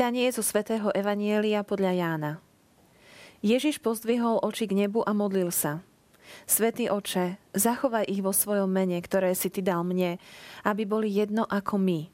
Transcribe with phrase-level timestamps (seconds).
[0.00, 2.32] Čítanie zo svätého Evanielia podľa Jána.
[3.44, 5.84] Ježiš pozdvihol oči k nebu a modlil sa.
[6.48, 10.16] Svetý oče, zachovaj ich vo svojom mene, ktoré si ty dal mne,
[10.64, 12.08] aby boli jedno ako my.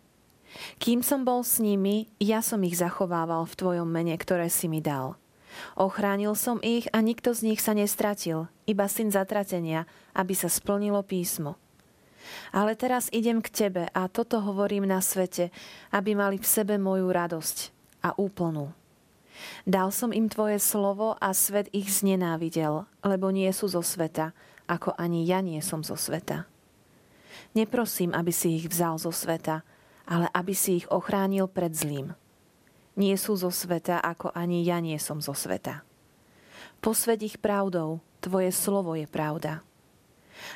[0.83, 4.83] Kým som bol s nimi, ja som ich zachovával v tvojom mene, ktoré si mi
[4.83, 5.15] dal.
[5.79, 11.07] Ochránil som ich a nikto z nich sa nestratil, iba syn zatratenia, aby sa splnilo
[11.07, 11.55] písmo.
[12.51, 15.55] Ale teraz idem k tebe a toto hovorím na svete,
[15.95, 17.76] aby mali v sebe moju radosť
[18.07, 18.71] a úplnú.
[19.67, 24.31] Dal som im tvoje slovo a svet ich znenávidel, lebo nie sú zo sveta,
[24.71, 26.47] ako ani ja nie som zo sveta.
[27.53, 29.67] Neprosím, aby si ich vzal zo sveta,
[30.07, 32.15] ale aby si ich ochránil pred zlým.
[32.97, 35.83] Nie sú zo sveta, ako ani ja nie som zo sveta.
[36.81, 39.66] Posved ich pravdou, tvoje slovo je pravda.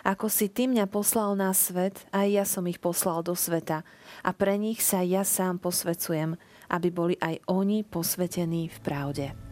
[0.06, 3.84] Ako si ty mňa poslal na svet, aj ja som ich poslal do sveta.
[4.25, 6.39] A pre nich sa ja sám posvecujem,
[6.70, 9.50] aby boli aj oni posvetení v pravde.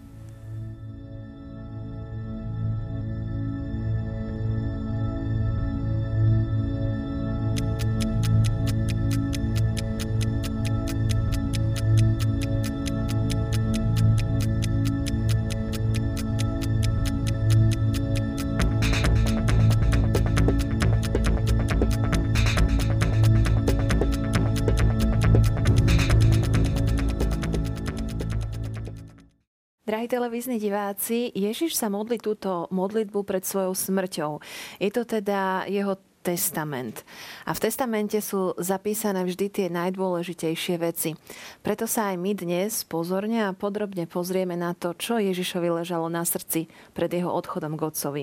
[30.29, 34.45] Televízni diváci, Ježiš sa modlí túto modlitbu pred svojou smrťou.
[34.77, 37.01] Je to teda jeho testament.
[37.49, 41.17] A v testamente sú zapísané vždy tie najdôležitejšie veci.
[41.65, 46.29] Preto sa aj my dnes pozorne a podrobne pozrieme na to, čo Ježišovi ležalo na
[46.29, 48.23] srdci pred jeho odchodom k Otcovi.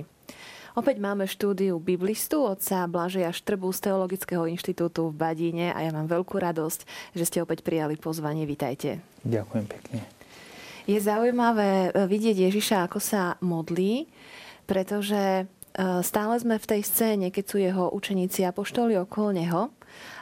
[0.78, 6.06] Opäť máme štúdiu biblistu otca Blažeja Štrbu z Teologického inštitútu v Badíne a ja mám
[6.06, 6.86] veľkú radosť,
[7.18, 8.46] že ste opäť prijali pozvanie.
[8.46, 9.02] Vítajte.
[9.26, 10.15] Ďakujem pekne.
[10.86, 14.06] Je zaujímavé e, vidieť Ježiša, ako sa modlí,
[14.70, 15.44] pretože e,
[16.06, 19.62] stále sme v tej scéne, keď sú jeho učeníci a poštoli okolo neho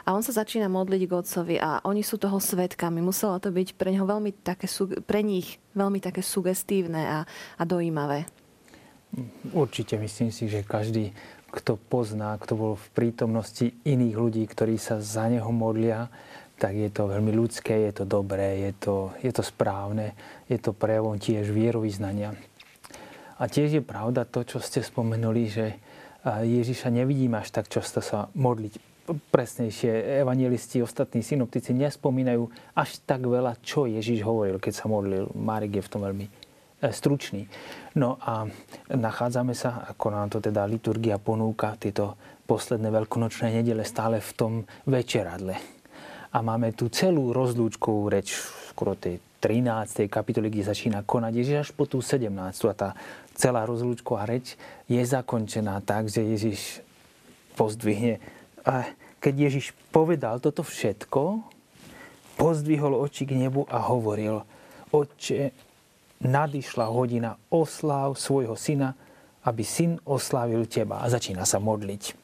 [0.08, 3.04] a on sa začína modliť k otcovi a oni sú toho svetkami.
[3.04, 4.64] Muselo to byť pre, neho veľmi také,
[5.04, 7.18] pre nich veľmi také sugestívne a,
[7.60, 8.24] a dojímavé.
[9.52, 11.14] Určite myslím si, že každý,
[11.52, 16.10] kto pozná, kto bol v prítomnosti iných ľudí, ktorí sa za neho modlia,
[16.58, 20.14] tak je to veľmi ľudské, je to dobré, je to, je to správne,
[20.48, 22.36] je to prejavom tiež vierovýznania.
[23.40, 25.66] A tiež je pravda to, čo ste spomenuli, že
[26.24, 28.80] Ježiša nevidím až tak často sa modliť.
[29.04, 35.28] Presnejšie, evangelisti, ostatní synoptici nespomínajú až tak veľa, čo Ježiš hovoril, keď sa modlil.
[35.36, 36.32] Marek je v tom veľmi e,
[36.88, 37.44] stručný.
[38.00, 38.48] No a
[38.88, 42.16] nachádzame sa, ako nám to teda liturgia ponúka, tieto
[42.48, 44.52] posledné veľkonočné nedele stále v tom
[44.88, 45.74] večeradle
[46.34, 48.34] a máme tu celú rozlúčkovú reč,
[48.74, 50.08] skoro tej 13.
[50.08, 52.32] kapitoly, kde začína konať Ježiš až po tú 17.
[52.64, 52.88] A tá
[53.36, 54.56] celá rozlúčková reč
[54.88, 56.80] je zakončená tak, že Ježiš
[57.52, 58.24] pozdvihne.
[58.64, 58.88] A
[59.20, 61.44] keď Ježiš povedal toto všetko,
[62.40, 64.40] pozdvihol oči k nebu a hovoril,
[64.94, 65.50] Oče,
[66.22, 68.94] nadišla hodina osláv svojho syna,
[69.44, 71.04] aby syn oslávil teba.
[71.04, 72.14] A začína sa modliť.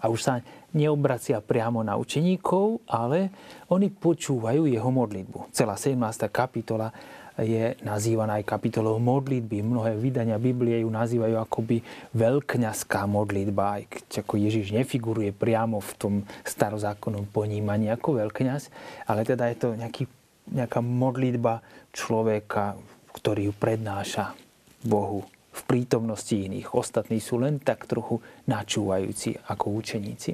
[0.00, 0.42] A už sa
[0.76, 3.32] neobracia priamo na učeníkov, ale
[3.72, 5.52] oni počúvajú jeho modlitbu.
[5.52, 5.96] Celá 17.
[6.28, 6.92] kapitola
[7.38, 9.62] je nazývaná aj kapitolou modlitby.
[9.62, 15.92] Mnohé vydania Biblie ju nazývajú akoby veľkňazská modlitba, aj keď ako Ježiš nefiguruje priamo v
[15.94, 18.62] tom starozákonnom ponímaní ako veľkňaz,
[19.06, 20.04] ale teda je to nejaký,
[20.50, 21.62] nejaká modlitba
[21.94, 22.74] človeka,
[23.14, 24.34] ktorý ju prednáša
[24.82, 25.22] Bohu
[25.58, 26.70] v prítomnosti iných.
[26.78, 30.30] Ostatní sú len tak trochu načúvajúci ako učeníci.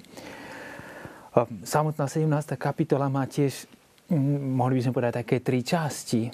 [1.65, 2.55] Samotná 17.
[2.61, 3.67] kapitola má tiež,
[4.55, 6.31] mohli by sme povedať, také tri časti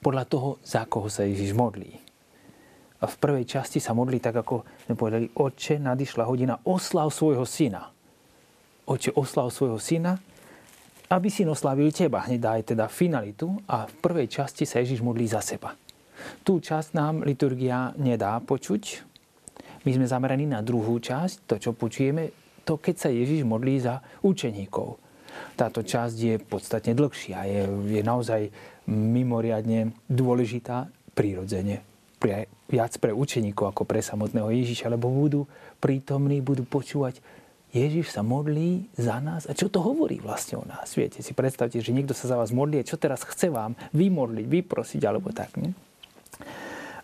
[0.00, 1.92] podľa toho, za koho sa Ježiš modlí.
[3.00, 7.48] A v prvej časti sa modlí tak, ako sme povedali, Oče, nadišla hodina, oslav svojho
[7.48, 7.88] syna.
[8.84, 10.20] Oče, oslav svojho syna,
[11.10, 12.26] aby si oslavil teba.
[12.26, 15.72] Hneď dá teda finalitu a v prvej časti sa Ježiš modlí za seba.
[16.42, 19.06] Tú časť nám liturgia nedá počuť.
[19.84, 22.32] My sme zameraní na druhú časť, to, čo počujeme,
[22.64, 25.00] to, keď sa Ježiš modlí za učeníkov.
[25.56, 27.60] Táto časť je podstatne dlhšia, je,
[27.98, 28.52] je naozaj
[28.90, 31.80] mimoriadne dôležitá prirodzene.
[32.20, 35.48] Pre, viac pre učeníkov ako pre samotného Ježiša, lebo budú
[35.80, 37.24] prítomní, budú počúvať
[37.70, 39.46] Ježiš sa modlí za nás.
[39.46, 40.90] A čo to hovorí vlastne o nás?
[40.98, 45.02] Viete, si predstavte, že niekto sa za vás modlí, čo teraz chce vám vymodliť, vyprosiť,
[45.06, 45.54] alebo tak.
[45.54, 45.70] Nie?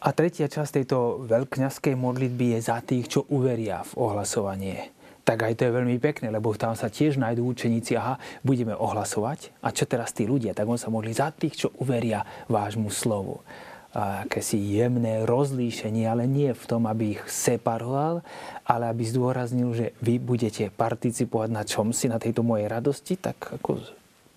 [0.06, 5.58] A tretia časť tejto veľkňazskej modlitby je za tých, čo uveria v ohlasovanie tak aj
[5.58, 8.14] to je veľmi pekné, lebo tam sa tiež nájdú učeníci, aha,
[8.46, 9.50] budeme ohlasovať.
[9.58, 10.54] A čo teraz tí ľudia?
[10.54, 13.42] Tak on sa modlí za tých, čo uveria vášmu slovu.
[13.90, 18.22] A akési jemné rozlíšenie, ale nie v tom, aby ich separoval,
[18.62, 23.50] ale aby zdôraznil, že vy budete participovať na čom si, na tejto mojej radosti, tak
[23.50, 23.82] ako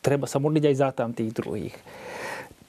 [0.01, 1.77] treba sa modliť aj za tam tých druhých.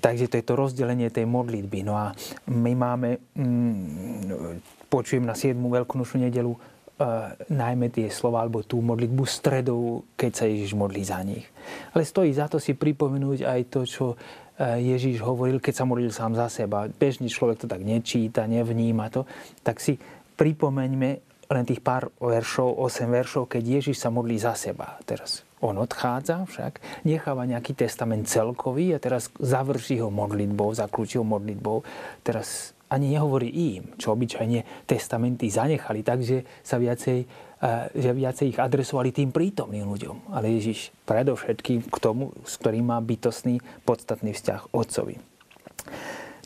[0.01, 1.85] Takže to je to rozdelenie tej modlitby.
[1.85, 2.17] No a
[2.49, 5.57] my máme, mm, počujem na 7.
[5.57, 6.53] veľkonočnú nedelu,
[7.01, 11.49] Uh, najmä tie slova alebo tú modlitbu stredov, keď sa Ježiš modlí za nich.
[11.97, 16.13] Ale stojí za to si pripomenúť aj to, čo uh, Ježiš hovoril, keď sa modlil
[16.13, 16.93] sám za seba.
[16.93, 19.25] Bežný človek to tak nečíta, nevníma to.
[19.65, 19.97] Tak si
[20.37, 21.11] pripomeňme
[21.49, 25.01] len tých pár veršov, 8 veršov, keď Ježiš sa modlí za seba.
[25.01, 31.25] Teraz on odchádza však, necháva nejaký testament celkový a teraz završí ho modlitbou, zaklúči ho
[31.25, 31.85] modlitbou.
[32.25, 38.59] Teraz ani nehovorí im, čo obyčajne testamenty zanechali, takže sa viacej, eh, že viacej ich
[38.59, 40.35] adresovali tým prítomným ľuďom.
[40.35, 45.23] Ale Ježiš predovšetkým k tomu, s ktorým má bytostný, podstatný vzťah otcovi.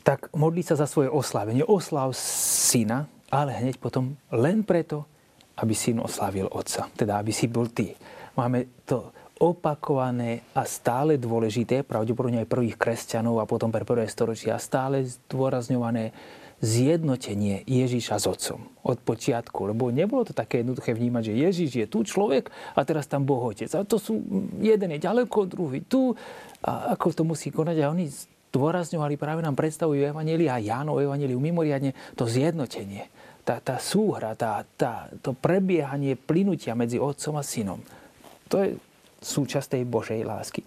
[0.05, 1.65] Tak modlí sa za svoje oslávenie.
[1.65, 5.09] Oslav syna, ale hneď potom len preto,
[5.57, 6.85] aby syn oslavil otca.
[6.93, 7.97] Teda, aby si bol ty.
[8.35, 14.55] Máme to opakované a stále dôležité, pravdepodobne aj prvých kresťanov a potom pre prvé storočia,
[14.59, 16.15] stále zdôrazňované
[16.63, 19.75] zjednotenie Ježíša s Otcom od počiatku.
[19.75, 23.43] Lebo nebolo to také jednoduché vnímať, že Ježíš je tu človek a teraz tam Boh
[23.51, 23.67] Otec.
[23.75, 24.23] A to sú,
[24.63, 26.15] jeden je ďaleko, druhý tu.
[26.63, 27.83] A ako to musí konať?
[27.83, 33.11] A oni zdôrazňovali, práve nám predstavujú Evangelii a Jánov Evangelii mimoriadne to zjednotenie.
[33.43, 37.83] Tá, tá súhra, tá, tá, to prebiehanie plynutia medzi Otcom a Synom.
[38.55, 38.79] To je
[39.19, 40.63] súčasť tej Božej lásky.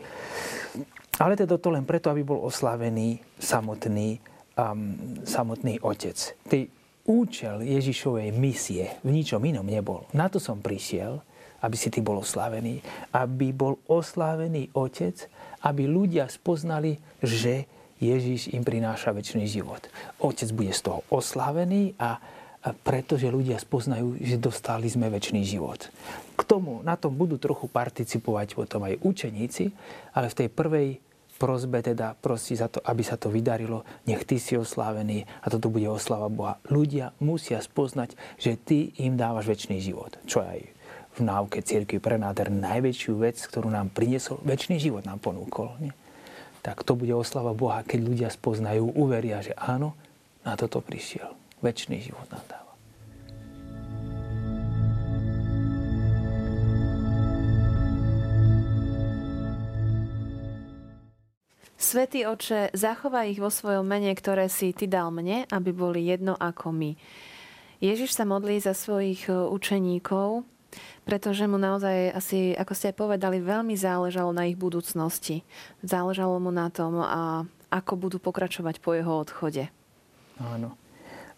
[1.17, 4.21] Ale teda to len preto, aby bol oslavený samotný,
[4.61, 4.93] um,
[5.25, 6.37] samotný Otec.
[6.45, 6.69] Tej
[7.09, 10.05] účel Ježišovej misie v ničom inom nebol.
[10.13, 11.25] Na to som prišiel,
[11.65, 12.85] aby si ty bol oslávený.
[13.17, 15.25] Aby bol oslávený Otec,
[15.65, 17.65] aby ľudia spoznali, že
[17.99, 19.81] Ježiš im prináša väčší život.
[20.21, 22.21] Otec bude z toho oslávený a
[22.75, 25.89] pretože ľudia spoznajú, že dostali sme väčší život.
[26.35, 29.71] K tomu, na tom budú trochu participovať potom aj učeníci,
[30.15, 30.89] ale v tej prvej
[31.39, 35.71] prozbe teda prosí za to, aby sa to vydarilo, nech ty si oslávený a toto
[35.71, 36.59] bude oslava Boha.
[36.67, 40.19] Ľudia musia spoznať, že ty im dávaš väčší život.
[40.27, 40.67] Čo aj
[41.15, 45.79] v náuke církvy pre náder najväčšiu vec, ktorú nám priniesol, väčší život nám ponúkol.
[45.79, 45.95] Nie?
[46.67, 49.95] Tak to bude oslava Boha, keď ľudia spoznajú, uveria, že áno,
[50.43, 52.73] na toto prišiel väčší život nám dáva.
[61.79, 66.37] Svetý oče, zachovaj ich vo svojom mene, ktoré si ty dal mne, aby boli jedno
[66.37, 66.99] ako my.
[67.79, 70.43] Ježiš sa modlí za svojich e, učeníkov,
[71.07, 75.47] pretože mu naozaj asi, ako ste aj povedali, veľmi záležalo na ich budúcnosti.
[75.81, 79.71] Záležalo mu na tom, a ako budú pokračovať po jeho odchode.
[80.43, 80.88] Áno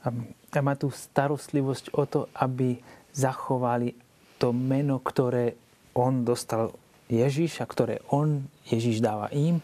[0.00, 2.80] a má tú starostlivosť o to, aby
[3.12, 3.92] zachovali
[4.40, 5.58] to meno, ktoré
[5.92, 6.72] on dostal
[7.10, 9.60] Ježiš a ktoré on, Ježiš dáva im.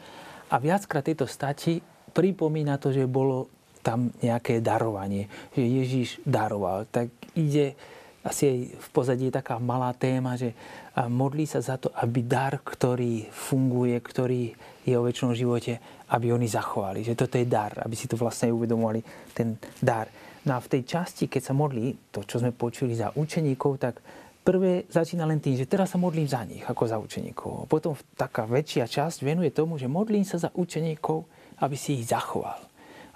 [0.52, 1.81] A viackrát tieto stati
[2.12, 3.49] pripomína to, že bolo
[3.81, 6.90] tam nejaké darovanie, že Ježiš daroval.
[6.90, 7.78] Tak ide
[8.26, 10.50] asi aj v pozadí taká malá téma, že
[10.99, 14.50] modlí sa za to, aby dar, ktorý funguje, ktorý
[14.83, 15.78] je o väčšom živote,
[16.11, 17.07] aby oni zachovali.
[17.07, 20.11] Že toto je dar, aby si to vlastne uvedomovali, ten dar.
[20.47, 23.99] No a v tej časti, keď sa modlí, to, čo sme počuli za učeníkov, tak
[24.47, 27.67] prvé začína len tým, že teraz sa modlím za nich, ako za učeníkov.
[27.67, 31.26] Potom taká väčšia časť venuje tomu, že modlím sa za učeníkov,
[31.59, 32.62] aby si ich zachoval.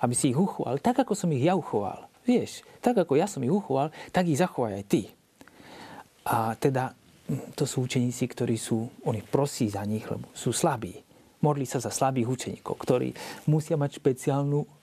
[0.03, 2.11] Aby si ich uchoval, tak ako som ich ja uchoval.
[2.27, 5.07] Vieš, tak ako ja som ich uchoval, tak ich zachovaj aj ty.
[6.27, 6.91] A teda
[7.31, 10.99] hm, to sú učeníci, ktorí sú, oni prosí za nich, lebo sú slabí.
[11.47, 13.15] Modlí sa za slabých učeníkov, ktorí
[13.47, 14.80] musia mať špeciálnu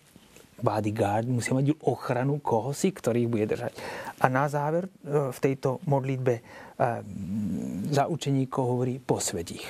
[0.58, 3.74] bodyguard, musia mať ochranu koho si, ktorý ich bude držať.
[4.22, 4.92] A na záver e,
[5.30, 6.42] v tejto modlitbe e,
[7.94, 9.68] za učeníkov hovorí posved ich.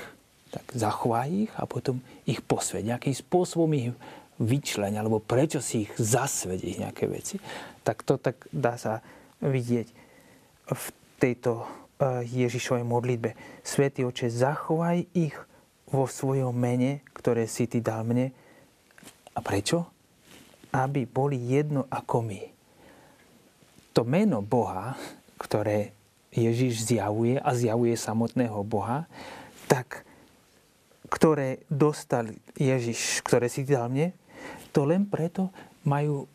[0.48, 2.88] Tak zachovaj ich a potom ich posved.
[2.88, 3.92] Nejakým spôsobom ich
[4.40, 7.36] vyčleň, alebo prečo si ich zasvedí nejaké veci.
[7.84, 9.04] Tak to tak dá sa
[9.44, 9.88] vidieť
[10.72, 10.86] v
[11.20, 11.68] tejto
[12.00, 13.36] e, Ježišovej modlitbe.
[13.60, 15.36] Svetý oče, zachovaj ich
[15.92, 18.32] vo svojom mene, ktoré si ty dal mne.
[19.36, 19.97] A prečo?
[20.72, 22.42] Aby boli jedno ako my.
[23.96, 24.94] To meno Boha,
[25.42, 25.96] ktoré
[26.30, 29.10] Ježiš zjavuje a zjavuje samotného Boha,
[29.66, 30.06] tak
[31.08, 34.12] ktoré dostal Ježiš, ktoré si dal mne,
[34.76, 35.50] to len preto
[35.88, 36.28] majú,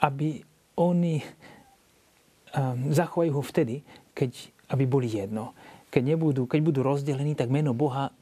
[0.00, 0.40] aby
[0.78, 3.82] oni um, zachovajú ho vtedy,
[4.14, 4.30] keď
[4.70, 5.52] aby boli jedno.
[5.90, 8.14] Keď, nebudú, keď budú rozdelení, tak meno Boha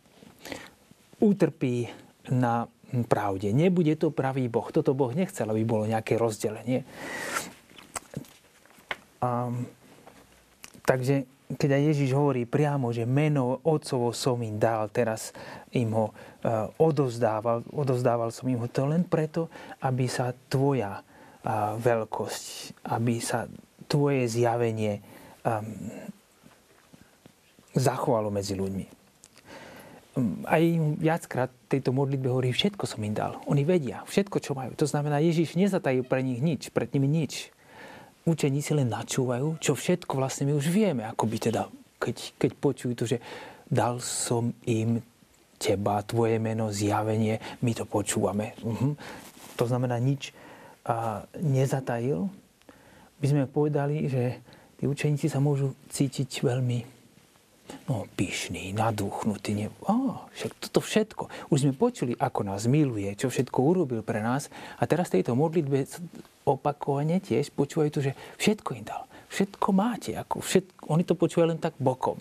[1.20, 1.92] utrpí
[2.32, 2.64] na
[3.07, 3.52] pravde.
[3.52, 4.68] Nebude to pravý Boh.
[4.73, 6.88] Toto Boh nechcel, aby bolo nejaké rozdelenie.
[9.18, 9.66] Um,
[10.87, 15.33] takže keď aj Ježiš hovorí priamo, že meno Otcovo som im dal, teraz
[15.73, 19.49] im ho uh, odovzdával, odovzdával som im ho to len preto,
[19.80, 22.45] aby sa tvoja uh, veľkosť,
[22.92, 23.49] aby sa
[23.88, 25.00] tvoje zjavenie
[25.45, 25.64] um,
[27.73, 28.87] zachovalo medzi ľuďmi.
[30.45, 30.62] Aj
[31.00, 33.38] viackrát tejto modlitbe hovorí, všetko som im dal.
[33.44, 34.72] Oni vedia, všetko, čo majú.
[34.80, 37.52] To znamená, Ježiš nezatajú pre nich nič, pred nimi nič
[38.28, 41.62] učeníci len načúvajú, čo všetko vlastne my už vieme, ako by teda,
[41.96, 43.18] keď, keď počujú to, že
[43.64, 45.00] dal som im
[45.56, 48.54] teba, tvoje meno, zjavenie, my to počúvame.
[48.62, 48.94] Uh-huh.
[49.58, 50.30] To znamená, nič
[50.87, 52.30] a, nezatajil.
[53.18, 54.38] By sme povedali, že
[54.78, 56.98] tí učeníci sa môžu cítiť veľmi
[57.88, 59.56] no, pyšný, nadúchnutý.
[59.56, 59.66] Ne...
[59.88, 61.25] Á, však toto všetko.
[61.48, 64.52] Už sme počuli, ako nás miluje, čo všetko urobil pre nás.
[64.78, 65.88] A teraz tejto modlitbe
[66.44, 69.04] opakovane tiež počúvajú to, že všetko im dal.
[69.28, 70.16] Všetko máte.
[70.16, 72.16] Ako všetko, oni to počúvajú len tak bokom.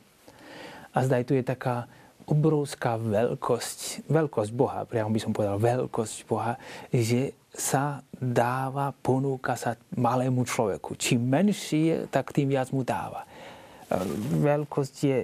[0.95, 1.87] A zdaj tu je taká
[2.27, 6.59] obrovská veľkosť, veľkosť Boha, priamo by som povedal veľkosť Boha,
[6.91, 10.99] že sa dáva, ponúka sa malému človeku.
[10.99, 13.26] Čím menší je, tak tým viac mu dáva
[14.43, 15.17] veľkosť je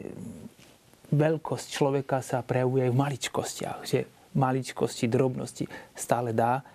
[1.14, 6.66] veľkosť človeka sa prejavuje aj v maličkostiach, že maličkosti, drobnosti stále dá,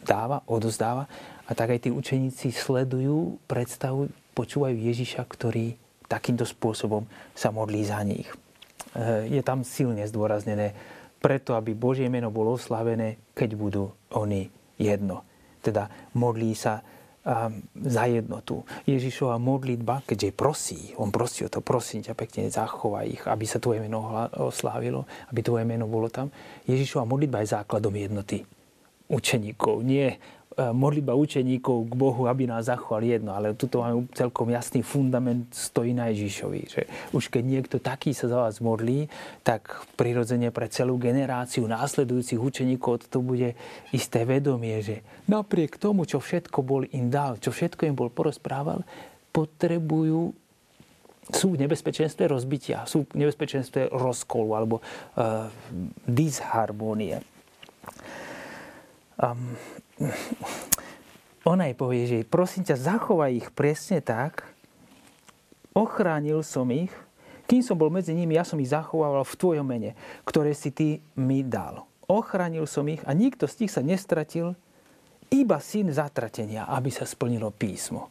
[0.00, 1.04] dáva, odozdáva.
[1.44, 5.76] A tak aj tí učeníci sledujú, predstavujú, počúvajú Ježiša, ktorý
[6.08, 7.04] takýmto spôsobom
[7.36, 8.24] sa modlí za nich.
[8.96, 10.72] E, je tam silne zdôraznené,
[11.20, 14.48] preto aby Božie meno bolo oslavené, keď budú oni
[14.80, 15.24] jedno.
[15.60, 16.80] Teda modlí sa
[17.72, 18.68] za jednotu.
[18.84, 23.56] Ježišova modlitba, keďže prosí, on prosí o to, prosím ťa pekne, zachovaj ich, aby sa
[23.56, 26.28] tvoje meno oslávilo, aby tvoje meno bolo tam.
[26.68, 28.44] Ježišova modlitba je základom jednoty
[29.08, 29.80] učeníkov.
[29.80, 30.20] Nie
[30.54, 35.90] modlitba učeníkov k Bohu, aby nás zachoval jedno, ale tuto máme celkom jasný fundament, stojí
[35.90, 36.60] na Ježišovi.
[36.70, 39.10] Že už keď niekto taký sa za vás modlí,
[39.42, 43.58] tak prirodzene pre celú generáciu následujúcich učeníkov to bude
[43.90, 48.86] isté vedomie, že napriek tomu, čo všetko bol im dal, čo všetko im bol porozprával,
[49.34, 50.34] potrebujú
[51.24, 54.84] sú v nebezpečenstve rozbitia, sú v nebezpečenstve rozkolu alebo
[55.16, 55.48] uh,
[56.04, 57.24] disharmonie.
[59.16, 59.56] Um,
[61.44, 64.48] ona jej povie, že prosím ťa, zachovaj ich presne tak,
[65.76, 66.90] ochránil som ich,
[67.44, 69.92] kým som bol medzi nimi, ja som ich zachovával v tvojom mene,
[70.24, 71.84] ktoré si ty mi dal.
[72.08, 74.56] Ochránil som ich a nikto z nich sa nestratil,
[75.28, 78.08] iba syn zatratenia, aby sa splnilo písmo.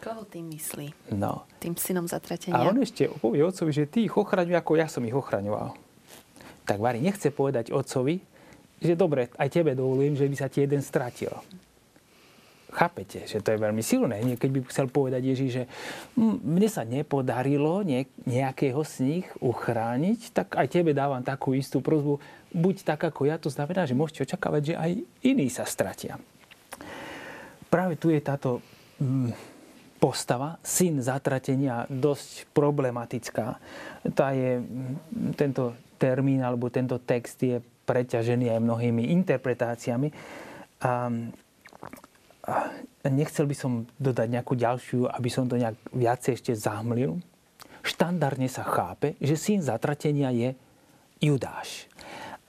[0.00, 1.12] Koho tým myslí?
[1.12, 1.44] No.
[1.60, 2.56] Tým synom zatratenia?
[2.56, 5.76] A on ešte povie otcovi, že ty ich ochraňuje, ako ja som ich ochraňoval.
[6.64, 8.24] Tak Vary nechce povedať otcovi,
[8.80, 11.30] že dobre, aj tebe dovolujem, že by sa ti jeden stratil.
[12.70, 14.22] Chápete, že to je veľmi silné.
[14.38, 15.64] Keď by chcel povedať Ježiš, že
[16.18, 17.82] mne sa nepodarilo
[18.24, 22.22] nejakého z nich uchrániť, tak aj tebe dávam takú istú prozbu,
[22.54, 24.90] buď tak ako ja, to znamená, že môžete očakávať, že aj
[25.26, 26.14] iní sa stratia.
[27.66, 28.62] Práve tu je táto
[29.98, 33.58] postava, syn zatratenia, dosť problematická.
[34.14, 34.62] Tá je,
[35.34, 37.60] tento termín alebo tento text je
[37.90, 40.08] preťažený aj mnohými interpretáciami.
[40.86, 41.10] A,
[43.10, 47.18] nechcel by som dodať nejakú ďalšiu, aby som to nejak viacej ešte zahmlil.
[47.82, 50.54] Štandardne sa chápe, že syn zatratenia je
[51.18, 51.90] Judáš.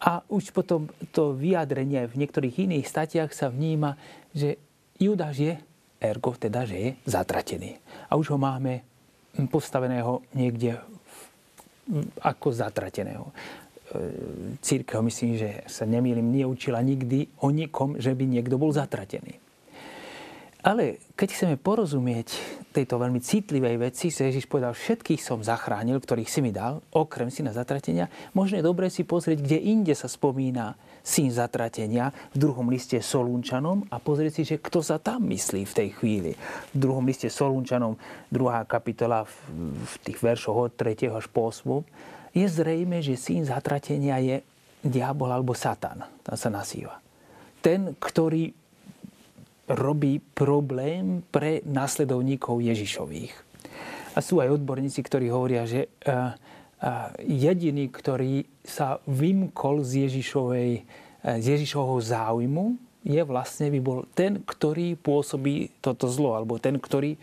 [0.01, 3.97] A už potom to vyjadrenie v niektorých iných statiach sa vníma,
[4.33, 4.57] že
[4.97, 5.53] Judáš je,
[6.01, 7.77] ergo teda, že je zatratený.
[8.09, 8.81] A už ho máme
[9.49, 10.81] postaveného niekde
[12.21, 13.29] ako zatrateného.
[13.91, 13.99] E,
[14.63, 19.35] církev, myslím, že sa nemýlim, neučila nikdy o nikom, že by niekto bol zatratený.
[20.61, 22.37] Ale keď chceme porozumieť
[22.69, 27.33] tejto veľmi citlivej veci, sa Ježiš povedal, všetkých som zachránil, ktorých si mi dal, okrem
[27.33, 28.07] syna zatratenia,
[28.37, 33.89] možno je dobre si pozrieť, kde inde sa spomína syn zatratenia v druhom liste Solúnčanom
[33.89, 36.31] a pozrieť si, že kto sa tam myslí v tej chvíli.
[36.71, 37.97] V druhom liste Solúnčanom,
[38.29, 41.09] druhá kapitola v tých veršoch od 3.
[41.09, 44.37] až po 8 je zrejme, že syn zatratenia je
[44.81, 46.07] diabol alebo satan.
[46.23, 46.97] Tam sa nazýva.
[47.61, 48.49] Ten, ktorý
[49.71, 53.33] robí problém pre následovníkov Ježišových.
[54.11, 56.31] A sú aj odborníci, ktorí hovoria, že eh, eh,
[57.23, 64.43] jediný, ktorý sa vymkol z, Ježišovej, eh, z Ježišovho záujmu, je vlastne by bol ten,
[64.43, 67.17] ktorý pôsobí toto zlo, alebo ten, ktorý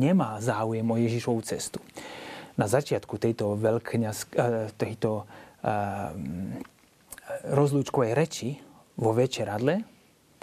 [0.00, 1.78] nemá záujem o Ježišovú cestu.
[2.56, 5.24] Na začiatku tejto veľkňaz, e, tejto e,
[7.52, 8.56] rozlúčkovej reči
[8.96, 9.84] vo večeradle,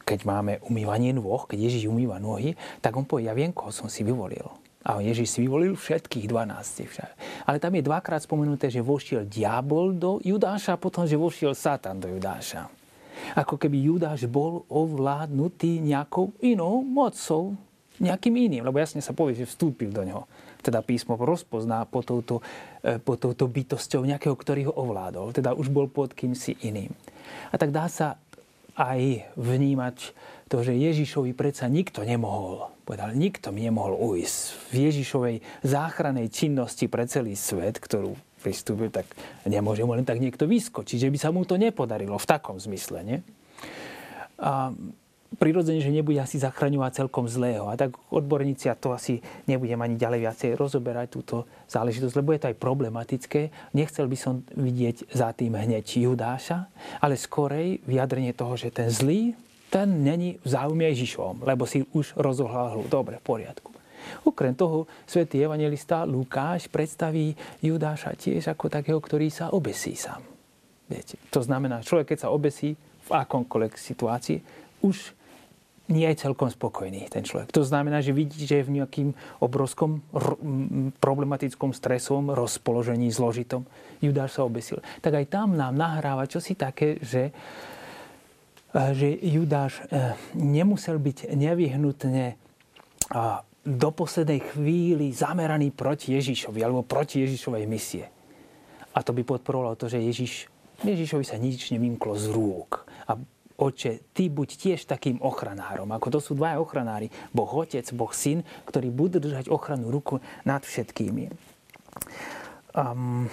[0.03, 2.53] keď máme umývanie nôh, keď Ježiš umýva nohy,
[2.83, 4.45] tak on povie, ja viem, koho som si vyvolil.
[4.83, 7.47] A Ježiš si vyvolil všetkých 12.
[7.47, 12.03] Ale tam je dvakrát spomenuté, že vošiel diabol do Judáša a potom, že vošiel Satan
[12.03, 12.67] do Judáša.
[13.39, 17.55] Ako keby Judáš bol ovládnutý nejakou inou mocou,
[18.03, 18.67] nejakým iným.
[18.67, 20.27] Lebo jasne sa povie, že vstúpil do neho.
[20.63, 22.39] Teda písmo rozpozná po touto,
[22.79, 25.35] e, po touto bytosťou nejakého, ktorý ho ovládol.
[25.35, 26.95] Teda už bol pod kýmsi iným.
[27.51, 28.15] A tak dá sa
[28.79, 30.15] aj vnímať
[30.47, 34.39] to, že Ježišovi predsa nikto nemohol Povedal, nikto mi nemohol ujsť.
[34.75, 38.11] V Ježišovej záchranej činnosti pre celý svet, ktorú
[38.43, 39.07] pristúpil, tak
[39.47, 42.99] nemôže mu len tak niekto vyskočiť, že by sa mu to nepodarilo v takom zmysle.
[43.07, 43.17] Nie?
[44.35, 44.75] A
[45.37, 47.69] prirodzene, že nebude asi zachraňovať celkom zlého.
[47.69, 52.39] A tak odborníci, a to asi nebudem ani ďalej viacej rozoberať túto záležitosť, lebo je
[52.41, 53.41] to aj problematické.
[53.73, 56.69] Nechcel by som vidieť za tým hneď Judáša,
[57.01, 59.33] ale skorej vyjadrenie toho, že ten zlý
[59.73, 62.83] ten není v záujme Ježišovom, lebo si už rozohľal hru.
[62.85, 63.73] Dobre, v poriadku.
[64.21, 70.21] Okrem toho, svätý evangelista Lukáš predstaví Judáša tiež ako takého, ktorý sa obesí sám.
[70.85, 74.37] Viete, to znamená, človek, keď sa obesí v akomkoľvek situácii,
[74.85, 75.15] už
[75.91, 77.51] nie je celkom spokojný ten človek.
[77.51, 79.09] To znamená, že vidí, že je v nejakým
[79.43, 80.39] obrovskom r-
[81.03, 83.67] problematickom stresovom rozpoložení zložitom.
[83.99, 84.79] Judáš sa obesil.
[85.03, 87.35] Tak aj tam nám nahráva čosi také, že
[88.73, 92.41] že Judáš e, nemusel byť nevyhnutne
[93.63, 98.09] do poslednej chvíli zameraný proti Ježišovi alebo proti Ježišovej misie.
[98.93, 100.33] A to by podporovalo to, že Ježiš,
[100.83, 102.83] Ježišovi sa nič nevymklo z rúk.
[103.07, 103.17] A
[103.57, 108.41] oče, ty buď tiež takým ochranárom, ako to sú dvaja ochranári, Boh Otec, Boh Syn,
[108.65, 111.29] ktorí budú držať ochranu ruku nad všetkými.
[112.73, 113.29] Um,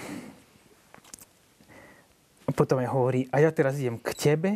[2.53, 4.51] potom je hovorí, a ja teraz idem k tebe,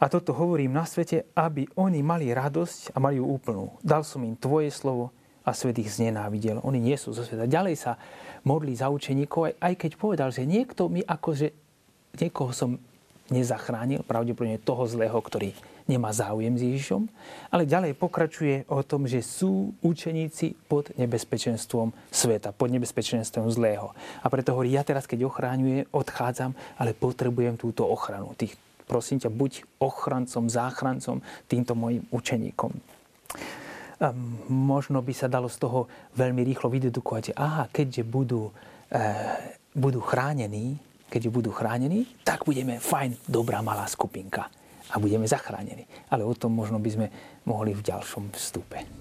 [0.00, 3.76] a toto hovorím na svete, aby oni mali radosť a mali ju úplnú.
[3.84, 5.12] Dal som im tvoje slovo
[5.44, 6.56] a svet ich znenávidel.
[6.64, 7.44] Oni nie sú zo sveta.
[7.44, 8.00] Ďalej sa
[8.48, 11.52] modlí za učeníkov, aj keď povedal, že niekto mi akože,
[12.16, 12.80] niekoho som
[13.30, 15.54] nezachránil, pravdepodobne toho zlého, ktorý
[15.86, 17.02] nemá záujem s Ježišom,
[17.50, 23.90] ale ďalej pokračuje o tom, že sú učeníci pod nebezpečenstvom sveta, pod nebezpečenstvom zlého.
[24.22, 28.54] A preto hovorí, ja teraz, keď ochráňuje, odchádzam, ale potrebujem túto ochranu tých
[28.90, 32.74] prosím ťa, buď ochrancom, záchrancom týmto mojim učeníkom.
[34.02, 34.10] A
[34.50, 35.86] možno by sa dalo z toho
[36.18, 38.50] veľmi rýchlo vydedukovať, že aha, keďže budú,
[38.90, 39.00] e,
[39.78, 40.74] budú chránení,
[41.10, 44.46] keďže budú chránení, tak budeme fajn, dobrá malá skupinka
[44.90, 45.84] a budeme zachránení.
[46.08, 47.06] Ale o tom možno by sme
[47.44, 48.99] mohli v ďalšom vstupe.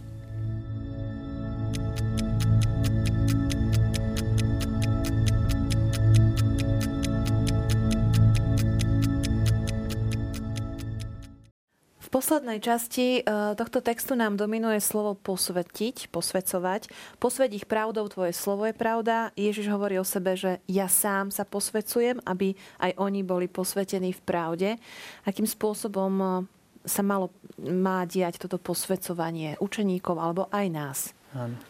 [12.10, 16.90] Poslednej časti e, tohto textu nám dominuje slovo posvetiť, posvecovať.
[17.22, 19.30] Posved ich pravdou, tvoje slovo je pravda.
[19.38, 24.22] Ježiš hovorí o sebe, že ja sám sa posvecujem, aby aj oni boli posvetení v
[24.26, 24.70] pravde.
[25.22, 26.28] Akým spôsobom e,
[26.82, 27.30] sa malo,
[27.62, 31.00] má diať toto posvecovanie učeníkov alebo aj nás?
[31.38, 31.62] Áno.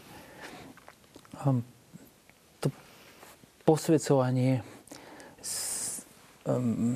[2.64, 2.68] To
[3.68, 4.64] posvecovanie
[6.48, 6.96] um,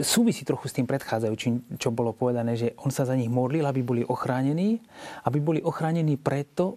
[0.00, 3.80] súvisí trochu s tým predchádzajúcim, čo bolo povedané, že on sa za nich modlil, aby
[3.80, 4.80] boli ochránení,
[5.24, 6.76] aby boli ochránení preto,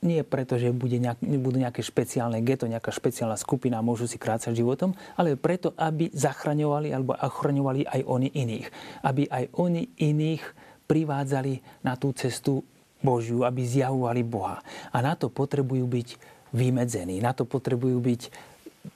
[0.00, 4.16] nie preto, že bude nejak, budú nejaké špeciálne geto, nejaká špeciálna skupina a môžu si
[4.16, 8.66] krácať životom, ale preto, aby zachraňovali alebo ochraňovali aj oni iných.
[9.04, 10.42] Aby aj oni iných
[10.88, 12.64] privádzali na tú cestu
[13.04, 14.64] Božiu, aby zjavovali Boha.
[14.92, 16.08] A na to potrebujú byť
[16.56, 18.22] vymedzení, na to potrebujú byť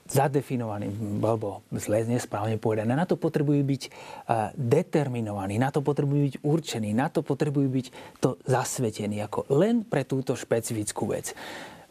[0.09, 0.89] zadefinovaní,
[1.21, 3.83] alebo zle nesprávne povedané, na to potrebujú byť
[4.57, 7.87] determinovaní, na to potrebujú byť určení, na to potrebujú byť
[8.21, 11.37] to zasvetení, ako len pre túto špecifickú vec.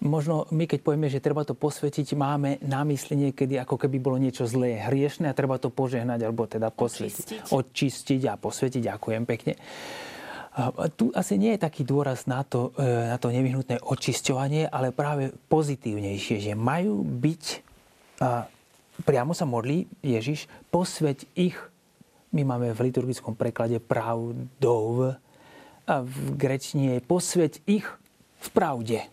[0.03, 4.19] Možno my, keď povieme, že treba to posvetiť, máme na mysli niekedy, ako keby bolo
[4.19, 7.47] niečo zlé, hriešné a treba to požehnať, alebo teda posvetiť.
[7.47, 7.56] Očistiť.
[7.56, 8.82] Očistiť a posvetiť.
[8.84, 9.56] Ďakujem pekne.
[10.99, 15.34] Tu asi nie je taký dôraz na to, e, na to nevyhnutné očisťovanie, ale práve
[15.49, 17.62] pozitívnejšie, že majú byť
[18.24, 18.48] a
[19.04, 21.60] priamo sa modlí Ježiš, posveď ich,
[22.32, 25.20] my máme v liturgickom preklade pravdov,
[25.84, 27.84] a v grečtine je posveď ich
[28.40, 29.04] v pravde.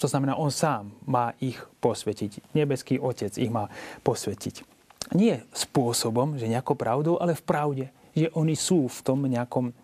[0.00, 2.56] To znamená, on sám má ich posvetiť.
[2.56, 3.68] Nebeský Otec ich má
[4.00, 4.64] posvetiť.
[5.12, 7.84] Nie spôsobom, že nejakou pravdou, ale v pravde.
[8.16, 9.74] Že oni sú v tom nejakom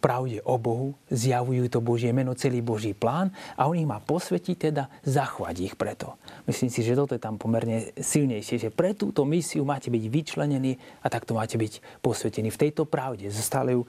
[0.00, 4.56] pravde o Bohu, zjavujú to Božie meno, celý Boží plán a on ich má posvetiť,
[4.56, 6.16] teda zachovať ich preto.
[6.48, 10.76] Myslím si, že toto je tam pomerne silnejšie, že pre túto misiu máte byť vyčlenení
[11.02, 13.82] a takto máte byť posvetení v tejto pravde, stále ju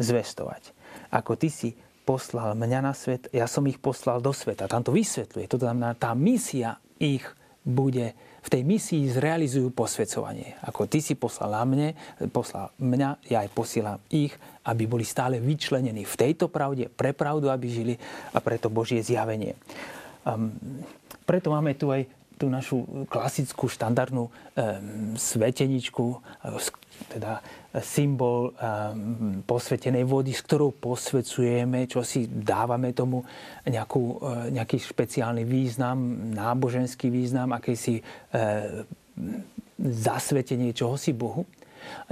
[0.00, 0.74] zvestovať.
[1.14, 4.70] Ako ty si poslal mňa na svet, ja som ich poslal do sveta.
[4.70, 5.50] Tam to vysvetľuje.
[5.50, 7.26] To znamená, tá misia ich
[7.66, 8.14] bude
[8.46, 10.54] v tej misii zrealizujú posvedcovanie.
[10.62, 11.88] Ako ty si poslal na mne,
[12.30, 14.30] poslal mňa, ja aj posielam ich,
[14.70, 17.94] aby boli stále vyčlenení v tejto pravde, pre pravdu, aby žili
[18.30, 19.58] a preto Božie zjavenie.
[20.22, 20.54] Um,
[21.26, 22.06] preto máme tu aj
[22.38, 24.32] tú našu klasickú štandardnú um,
[25.18, 26.22] sveteničku,
[27.08, 27.40] teda
[27.82, 33.20] symbol um, posvetenej vody, s ktorou posvecujeme, čo si dávame tomu
[33.68, 38.84] nejakú, uh, nejaký špeciálny význam, náboženský význam, akési uh,
[39.80, 41.44] zasvetenie čohosi Bohu.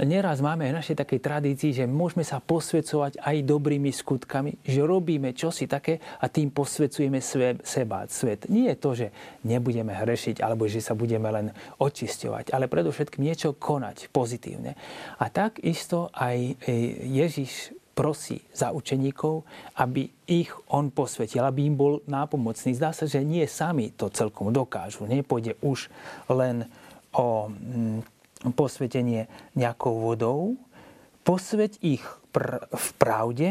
[0.03, 5.31] Neraz máme aj našej takej tradícii, že môžeme sa posvedcovať aj dobrými skutkami, že robíme
[5.31, 7.19] čosi také a tým posvedcujeme
[7.63, 8.47] seba, svet.
[8.51, 9.07] Nie je to, že
[9.47, 14.75] nebudeme hrešiť alebo že sa budeme len očisťovať, ale predovšetkým niečo konať pozitívne.
[15.21, 16.75] A tak isto aj e,
[17.07, 19.47] Ježiš prosí za učeníkov,
[19.79, 22.75] aby ich on posvetil, aby im bol nápomocný.
[22.75, 25.07] Zdá sa, že nie sami to celkom dokážu.
[25.07, 25.87] Nepôjde už
[26.27, 26.67] len
[27.15, 28.14] o mm,
[28.51, 30.59] posvetenie nejakou vodou,
[31.25, 33.47] posveť ich pr- v pravde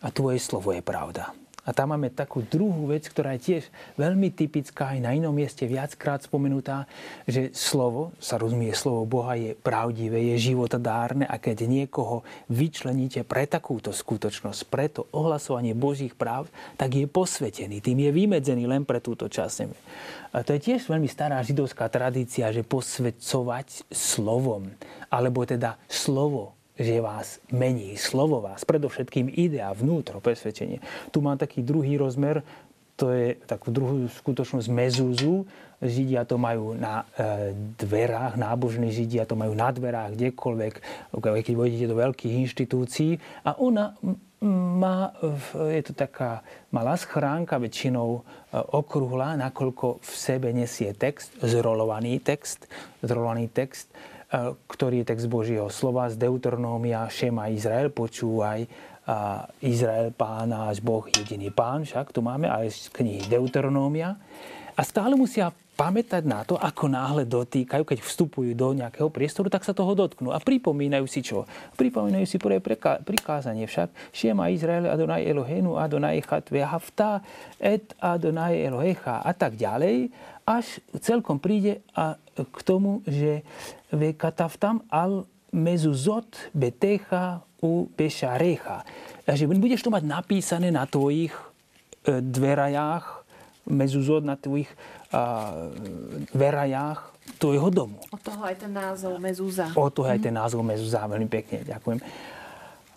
[0.00, 1.34] a tvoje slovo je pravda.
[1.62, 3.62] A tam máme takú druhú vec, ktorá je tiež
[3.94, 6.90] veľmi typická aj na inom mieste viackrát spomenutá,
[7.22, 13.46] že slovo, sa rozumie, slovo Boha je pravdivé, je životodárne a keď niekoho vyčleníte pre
[13.46, 19.30] takúto skutočnosť, preto ohlasovanie Božích práv, tak je posvetený, tým je vymedzený len pre túto
[19.30, 19.70] časť.
[20.32, 24.72] A to je tiež veľmi stará židovská tradícia, že posvedcovať slovom,
[25.12, 30.80] alebo teda slovo že vás mení, slovo vás, predovšetkým ide a vnútro presvedčenie.
[31.12, 32.40] Tu mám taký druhý rozmer,
[32.96, 35.48] to je takú druhú skutočnosť mezúzu.
[35.82, 40.74] Židia to majú na e, dverách, nábožní Židia to majú na dverách, kdekoľvek,
[41.10, 43.18] keď vojdete do veľkých inštitúcií.
[43.42, 43.96] A ona
[44.78, 45.10] má,
[45.70, 48.20] je to taká malá schránka, väčšinou e,
[48.54, 52.70] okrúhla, nakoľko v sebe nesie text, zrolovaný text,
[53.02, 53.90] zrolovaný text
[54.66, 58.64] ktorý je text Božieho slova z Deuteronómia Šema Izrael, počúvaj
[59.60, 64.16] Izrael pán náš Boh jediný pán, však tu máme aj z knihy Deuteronómia.
[64.72, 69.68] A stále musia pamätať na to, ako náhle dotýkajú, keď vstupujú do nejakého priestoru, tak
[69.68, 70.32] sa toho dotknú.
[70.32, 71.44] A pripomínajú si čo?
[71.76, 72.60] Pripomínajú si prvé
[73.04, 74.16] prikázanie však.
[74.16, 77.20] Šema Izrael Adonai Elohenu Adonai Chat Vehavta
[77.60, 80.08] et Adonai Elohecha a tak ďalej
[80.48, 83.44] až celkom príde a k tomu, že
[84.16, 88.82] kataftam al mezuzot betecha u bešarecha.
[89.28, 91.30] Takže budeš to mať napísané na tvojich
[92.08, 93.22] e, dverajách,
[93.70, 94.66] mezuzot na tvojich
[95.14, 95.54] a,
[96.34, 98.02] verajách tvojho domu.
[98.10, 99.70] O toho aj ten názov mezúza.
[99.78, 101.06] O toho aj ten názov mezúza.
[101.06, 102.02] Veľmi pekne, ďakujem.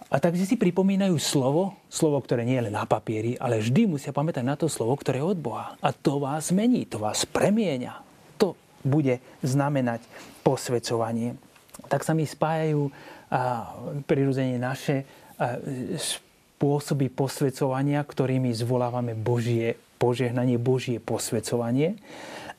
[0.09, 4.13] A takže si pripomínajú slovo, slovo, ktoré nie je len na papieri, ale vždy musia
[4.15, 5.75] pamätať na to slovo, ktoré je od Boha.
[5.81, 8.05] A to vás zmení, to vás premieňa.
[8.85, 10.05] Bude znamenať
[10.45, 11.33] posvedcovanie.
[11.89, 12.93] Tak sa mi spájajú
[14.05, 15.03] prirodzene naše
[15.97, 21.97] spôsoby posvedcovania, ktorými zvolávame Božie požehnanie, Božie posvedcovanie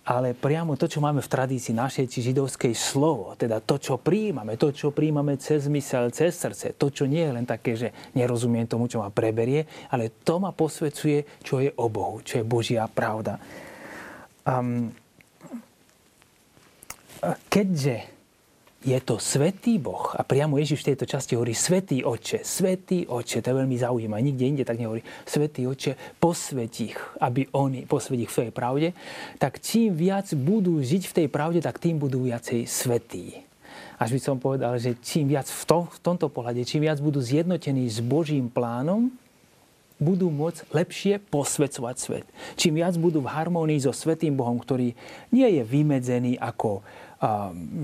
[0.07, 4.55] ale priamo to, čo máme v tradícii našej, či židovskej slovo, teda to, čo príjmame,
[4.55, 8.71] to, čo príjmame cez mysel, cez srdce, to, čo nie je len také, že nerozumiem
[8.71, 12.87] tomu, čo ma preberie, ale to ma posvedcuje, čo je o Bohu, čo je Božia
[12.87, 13.43] pravda.
[14.47, 14.95] Um,
[17.49, 18.17] keďže
[18.87, 20.15] je to svetý Boh.
[20.15, 24.23] A priamo Ježiš v tejto časti hovorí svetý oče, svetý oče, to je veľmi zaujímavé.
[24.23, 25.03] Nikde inde tak nehovorí.
[25.27, 28.89] Svetý oče, posvet ich, aby oni posvet ich v svojej pravde.
[29.43, 33.43] Tak čím viac budú žiť v tej pravde, tak tým budú viacej svetí.
[33.99, 37.19] Až by som povedal, že čím viac v, to, v tomto pohľade, čím viac budú
[37.19, 39.11] zjednotení s Božím plánom,
[39.97, 42.27] budú môcť lepšie posvedcovať svet.
[42.61, 44.93] Čím viac budú v harmónii so Svetým Bohom, ktorý
[45.33, 46.85] nie je vymedzený ako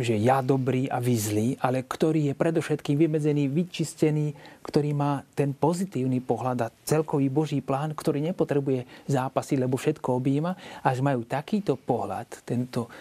[0.01, 5.57] že ja dobrý a vy zlý, ale ktorý je predovšetkým vymedzený, vyčistený, ktorý má ten
[5.57, 11.81] pozitívny pohľad a celkový Boží plán, ktorý nepotrebuje zápasy, lebo všetko objíma, až majú takýto
[11.81, 12.92] pohľad, tento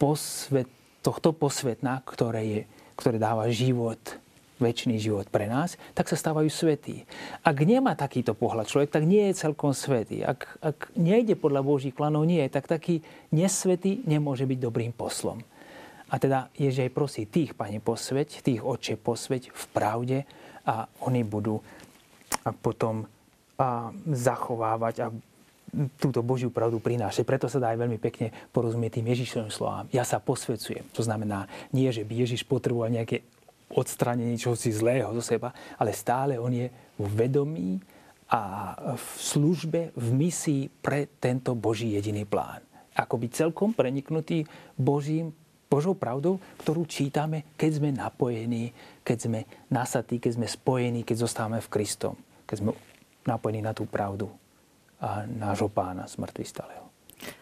[0.00, 0.68] posvet,
[1.04, 2.60] tohto posvetná, ktoré, je,
[2.96, 4.00] ktoré dáva život,
[4.60, 7.08] väčší život pre nás, tak sa stávajú svetí.
[7.40, 10.20] Ak nemá takýto pohľad človek, tak nie je celkom svetý.
[10.20, 13.00] Ak, ak nejde podľa Božích plánov, nie, tak taký
[13.32, 15.40] nesvetý nemôže byť dobrým poslom.
[16.10, 20.18] A teda Ježiš aj prosí tých, Pane, posveť, tých oče posveť v pravde
[20.66, 21.62] a oni budú
[22.60, 23.06] potom
[24.10, 25.06] zachovávať a
[26.02, 27.22] túto Božiu pravdu prinášať.
[27.22, 29.86] Preto sa dá aj veľmi pekne porozumieť tým Ježišovým slovám.
[29.94, 30.82] Ja sa posvedcujem.
[30.98, 33.22] To znamená, nie, že by Ježiš potreboval nejaké
[33.70, 36.66] odstranenie si zlého zo seba, ale stále on je
[36.98, 37.78] v vedomí
[38.26, 42.62] a v službe, v misii pre tento Boží jediný plán.
[42.98, 44.42] Akoby celkom preniknutý
[44.74, 45.30] Božím,
[45.70, 48.74] Božou pravdou, ktorú čítame, keď sme napojení,
[49.06, 52.70] keď sme nasatí, keď sme spojení, keď zostávame v Kristom, keď sme
[53.22, 54.26] napojení na tú pravdu
[54.98, 56.90] a nášho pána smrtvý stáleho.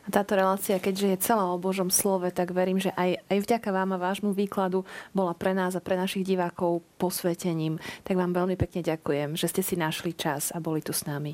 [0.05, 3.69] A táto relácia, keďže je celá o Božom slove, tak verím, že aj, aj vďaka
[3.73, 4.85] vám a vášmu výkladu
[5.17, 7.81] bola pre nás a pre našich divákov posvetením.
[8.05, 11.33] Tak vám veľmi pekne ďakujem, že ste si našli čas a boli tu s nami.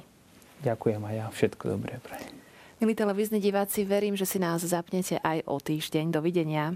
[0.63, 1.27] Ďakujem aj ja.
[1.33, 2.44] Všetko dobré pre.
[2.81, 6.11] Milí televízni diváci, verím, že si nás zapnete aj o týždeň.
[6.11, 6.75] Dovidenia.